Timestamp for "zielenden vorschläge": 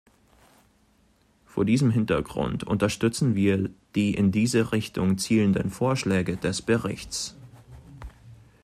5.19-6.37